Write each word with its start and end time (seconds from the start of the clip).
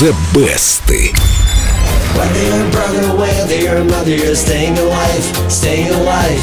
Whether 0.00 0.16
you're 0.32 0.80
a 0.88 1.12
brother, 2.70 3.16
whether 3.18 3.54
you're 3.54 3.76
a 3.76 3.84
mother, 3.84 4.16
you're 4.16 4.34
staying 4.34 4.78
alive, 4.78 5.52
staying 5.52 5.92
alive. 5.92 6.40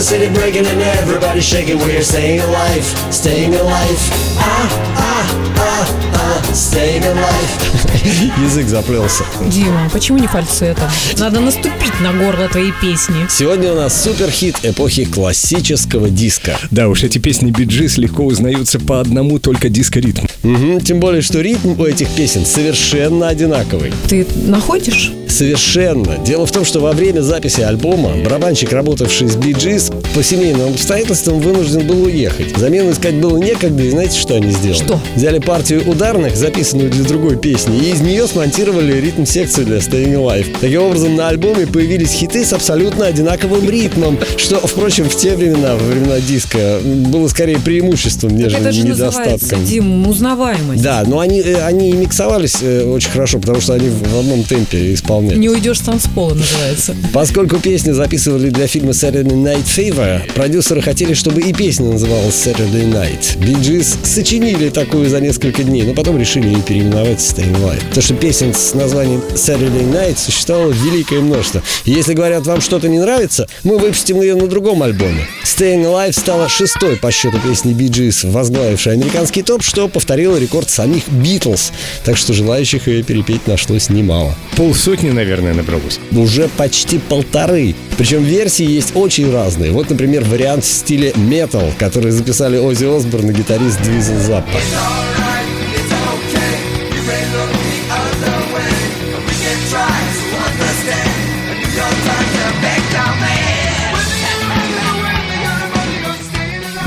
The 0.00 0.06
city 0.06 0.32
breaking 0.32 0.66
and 0.66 0.80
everybody 0.80 1.42
shaking. 1.42 1.76
We're 1.76 2.00
staying 2.00 2.40
alive, 2.40 2.84
staying 3.10 3.54
alive. 3.54 4.00
Ah, 4.38 4.96
ah, 4.96 5.52
ah, 5.58 6.10
ah, 6.14 6.52
staying 6.54 7.04
alive. 7.04 7.70
Язык 8.42 8.66
заплелся. 8.66 9.24
Дима, 9.52 9.90
почему 9.92 10.16
не 10.16 10.26
фальцетом? 10.26 10.88
Надо 11.18 11.40
наступить 11.40 12.00
на 12.00 12.14
горло 12.14 12.48
твоей 12.48 12.72
песни. 12.80 13.26
Сегодня 13.28 13.72
у 13.72 13.76
нас 13.76 14.02
суперхит 14.02 14.56
эпохи 14.62 15.04
классического 15.04 16.08
диско. 16.08 16.58
Да 16.70 16.88
уж, 16.88 17.02
эти 17.02 17.18
песни 17.18 17.50
Bee 17.50 17.71
Gees 17.71 17.98
легко 17.98 18.24
узнаются 18.24 18.80
по 18.80 19.00
одному 19.00 19.38
только 19.38 19.68
диско-ритму. 19.68 20.26
Мгм, 20.42 20.80
тем 20.80 20.98
более, 21.00 21.20
что 21.20 21.42
ритм 21.42 21.78
у 21.78 21.84
этих 21.84 22.08
песен 22.08 22.46
совершенно 22.46 23.28
одинаковый. 23.28 23.92
Ты 24.08 24.26
находишь? 24.46 25.12
Совершенно. 25.30 26.18
Дело 26.18 26.44
в 26.44 26.50
том, 26.50 26.64
что 26.64 26.80
во 26.80 26.92
время 26.92 27.20
записи 27.20 27.60
альбома 27.60 28.10
барабанщик, 28.24 28.72
работавший 28.72 29.28
с 29.28 29.36
Bee 29.36 29.56
Gees, 29.56 29.90
по 30.14 30.22
семейным 30.22 30.70
обстоятельствам 30.70 31.40
вынужден 31.40 31.86
был 31.86 32.02
уехать. 32.04 32.56
Замену 32.56 32.90
искать 32.90 33.14
было 33.14 33.36
некогда, 33.38 33.82
и 33.82 33.90
знаете, 33.90 34.18
что 34.18 34.34
они 34.34 34.50
сделали? 34.50 34.76
Что? 34.76 35.00
Взяли 35.14 35.38
партию 35.38 35.88
ударных, 35.88 36.36
записанную 36.36 36.90
для 36.90 37.04
другой 37.04 37.36
песни, 37.36 37.78
и 37.78 37.92
из 37.92 38.00
нее 38.00 38.26
смонтировали 38.26 39.00
ритм-секцию 39.00 39.66
для 39.66 39.78
Staying 39.78 40.14
Alive. 40.14 40.56
Таким 40.60 40.82
образом, 40.82 41.14
на 41.14 41.28
альбоме 41.28 41.66
появились 41.66 42.10
хиты 42.10 42.44
с 42.44 42.52
абсолютно 42.52 43.06
одинаковым 43.06 43.68
ритмом, 43.70 44.18
что, 44.36 44.56
впрочем, 44.56 45.08
в 45.08 45.16
те 45.16 45.36
времена, 45.36 45.76
во 45.76 45.84
времена 45.84 46.20
диска, 46.20 46.80
было 46.84 47.28
скорее 47.28 47.58
преимуществом, 47.58 48.36
нежели 48.36 48.60
Это 48.60 48.72
же 48.72 48.82
недостатком. 48.82 49.64
Дим, 49.64 50.08
узнаваемость. 50.08 50.82
Да, 50.82 51.04
но 51.06 51.20
они, 51.20 51.40
э, 51.40 51.62
они 51.64 51.90
и 51.90 51.92
миксовались 51.92 52.58
э, 52.62 52.84
очень 52.84 53.10
хорошо, 53.10 53.38
потому 53.38 53.60
что 53.60 53.74
они 53.74 53.88
в 53.88 54.18
одном 54.18 54.42
темпе 54.42 54.92
исполняли. 54.92 55.19
Не 55.20 55.48
уйдешь 55.48 55.78
с 55.78 55.82
танцпола, 55.82 56.34
называется. 56.34 56.96
Поскольку 57.12 57.58
песню 57.58 57.94
записывали 57.94 58.50
для 58.50 58.66
фильма 58.66 58.90
Saturday 58.90 59.24
Night 59.24 59.64
Fever, 59.64 60.32
продюсеры 60.34 60.82
хотели, 60.82 61.14
чтобы 61.14 61.42
и 61.42 61.52
песня 61.52 61.86
называлась 61.86 62.34
Saturday 62.34 62.90
Night. 62.90 63.38
Gees 63.60 64.04
сочинили 64.04 64.70
такую 64.70 65.08
за 65.08 65.20
несколько 65.20 65.62
дней, 65.62 65.82
но 65.82 65.94
потом 65.94 66.18
решили 66.18 66.48
ее 66.48 66.62
переименовать 66.62 67.20
в 67.20 67.22
Staying 67.22 67.54
Alive. 67.56 67.82
То, 67.94 68.00
что 68.00 68.14
песен 68.14 68.54
с 68.54 68.74
названием 68.74 69.22
Saturday 69.34 69.90
Night 69.92 70.18
существовало 70.18 70.72
великое 70.72 71.20
множество. 71.20 71.62
Если 71.84 72.14
говорят, 72.14 72.46
вам 72.46 72.60
что-то 72.60 72.88
не 72.88 72.98
нравится, 72.98 73.48
мы 73.64 73.78
выпустим 73.78 74.20
ее 74.20 74.34
на 74.34 74.46
другом 74.46 74.82
альбоме. 74.82 75.26
Staying 75.44 75.84
Alive 75.84 76.12
стала 76.12 76.48
шестой 76.48 76.96
по 76.96 77.10
счету 77.10 77.38
песни 77.40 77.72
Bee 77.74 77.88
Gees, 77.88 78.30
возглавившей 78.30 78.94
американский 78.94 79.42
топ, 79.42 79.62
что 79.62 79.88
повторило 79.88 80.36
рекорд 80.36 80.70
самих 80.70 81.08
Битлз. 81.08 81.72
Так 82.04 82.16
что 82.16 82.32
желающих 82.32 82.88
ее 82.88 83.02
перепеть 83.02 83.46
нашлось 83.46 83.90
немало. 83.90 84.34
Полсотни, 84.56 85.09
наверное, 85.12 85.54
набралось. 85.54 86.00
Уже 86.12 86.48
почти 86.48 86.98
полторы. 86.98 87.74
Причем 87.98 88.22
версии 88.22 88.64
есть 88.64 88.92
очень 88.94 89.32
разные. 89.32 89.72
Вот, 89.72 89.90
например, 89.90 90.24
вариант 90.24 90.64
в 90.64 90.68
стиле 90.68 91.12
метал, 91.16 91.72
который 91.78 92.10
записали 92.10 92.58
Оззи 92.58 92.96
Осборн 92.96 93.30
и 93.30 93.32
гитарист 93.32 93.80
Двизел 93.82 94.18
Заппа. 94.18 94.58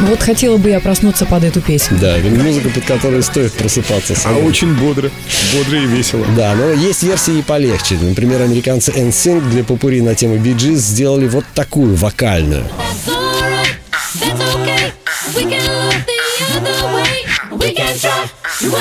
Вот 0.03 0.21
хотела 0.21 0.57
бы 0.57 0.69
я 0.69 0.81
проснуться 0.81 1.25
под 1.25 1.45
эту 1.45 1.61
песню. 1.61 1.97
Да, 1.99 2.17
музыка, 2.17 2.69
под 2.69 2.83
которой 2.83 3.23
стоит 3.23 3.53
просыпаться. 3.53 4.13
А 4.13 4.15
самой. 4.17 4.43
очень 4.43 4.73
бодро. 4.75 5.09
Бодро 5.53 5.77
и 5.79 5.85
весело. 5.85 6.25
Да, 6.35 6.53
но 6.55 6.71
есть 6.71 7.03
версии 7.03 7.39
и 7.39 7.41
полегче. 7.41 7.95
Например, 7.95 8.41
американцы 8.41 8.91
NSYNC 8.91 9.49
для 9.49 9.63
попури 9.63 10.01
на 10.01 10.13
тему 10.13 10.35
Bee 10.35 10.55
Gees 10.55 10.75
сделали 10.75 11.27
вот 11.27 11.45
такую 11.53 11.95
вокальную. 11.95 12.65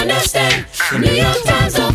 Understand. 0.02 0.66
New 0.98 1.14
York 1.14 1.42
Times 1.44 1.91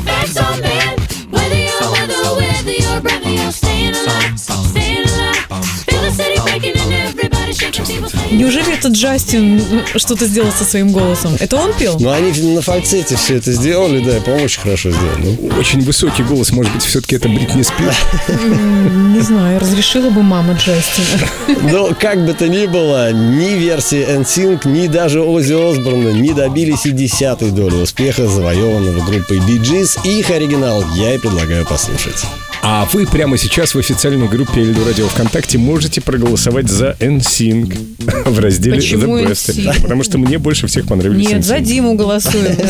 Неужели 8.32 8.74
это 8.74 8.90
Джастин 8.90 9.62
что-то 9.96 10.26
сделал 10.26 10.52
со 10.52 10.64
своим 10.64 10.92
голосом? 10.92 11.36
Это 11.40 11.58
он 11.58 11.74
пел? 11.74 11.98
Но 12.00 12.12
они 12.12 12.32
на 12.54 12.62
фальцете 12.62 13.16
все 13.16 13.36
это 13.36 13.52
сделали, 13.52 14.04
да, 14.04 14.20
по-моему, 14.22 14.46
очень 14.46 14.62
хорошо 14.62 14.92
сделали. 14.92 15.38
Ну, 15.42 15.60
Очень 15.60 15.82
высокий 15.82 16.24
голос. 16.24 16.52
Может 16.52 16.74
быть, 16.74 16.84
все-таки 16.84 17.16
это 17.16 17.30
Бритни 17.30 17.62
Спирс? 17.62 17.96
Не 18.28 19.22
знаю, 19.22 19.60
разрешила 19.60 20.10
бы 20.10 20.24
мама 20.24 20.54
Джастина. 20.54 21.72
Но 21.72 21.94
как 22.00 22.26
бы 22.26 22.34
то 22.34 22.48
ни 22.48 22.66
было, 22.66 23.12
ни 23.12 23.58
версии 23.58 24.06
NSYNC, 24.06 24.68
ни 24.68 24.88
даже 24.88 25.22
Оззи 25.22 25.72
Осборна 25.72 26.10
не 26.10 26.34
добились 26.34 26.86
и 26.86 26.92
десятой 26.92 27.52
доли 27.52 27.76
успеха, 27.76 28.28
завоеванного 28.28 29.04
группой 29.06 29.38
Bee 29.38 29.60
Gees. 29.62 30.00
Их 30.04 30.30
оригинал 30.30 30.84
я 30.96 31.16
и 31.16 31.18
предлагаю 31.18 31.66
послушать. 31.66 32.26
А 32.62 32.88
вы 32.92 33.06
прямо 33.06 33.38
сейчас 33.38 33.76
в 33.76 33.80
официальной 33.80 34.28
группе 34.28 34.62
Эльду 34.62 34.84
Радио 34.84 35.08
ВКонтакте 35.08 35.58
можете 35.58 36.02
проголосовать 36.02 36.68
за 36.68 36.98
NSYNC 37.00 38.17
в 38.26 38.40
разделе 38.40 38.78
Почему 38.78 39.18
The 39.18 39.30
Best. 39.30 39.82
Потому 39.82 40.04
что 40.04 40.18
мне 40.18 40.38
больше 40.38 40.68
всех 40.68 40.88
понравились 40.88 41.28
Нет, 41.30 41.44
за 41.44 41.58
NSYNC. 41.58 41.62
Диму 41.62 41.96
голосуем. 41.96 42.56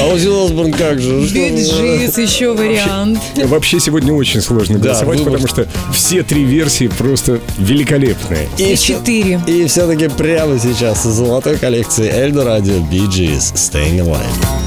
А 0.00 0.06
Оззи 0.06 0.46
Осборн 0.46 0.72
как 0.72 1.00
же? 1.00 1.20
Биджис, 1.20 2.18
еще 2.18 2.54
вариант. 2.54 3.18
Вообще 3.36 3.80
сегодня 3.80 4.12
очень 4.12 4.40
сложно 4.40 4.78
голосовать, 4.78 5.22
потому 5.24 5.46
что 5.46 5.66
все 5.92 6.22
три 6.22 6.44
версии 6.44 6.88
просто 6.88 7.40
великолепные. 7.58 8.48
И 8.58 8.76
четыре. 8.76 9.40
И 9.46 9.66
все-таки 9.66 10.08
прямо 10.08 10.58
сейчас 10.58 11.06
из 11.06 11.12
золотой 11.12 11.56
коллекции 11.56 12.10
Эльдо 12.10 12.44
Радио 12.44 12.74
Gees 12.90 13.54
Staying 13.54 14.00
Alive. 14.00 14.63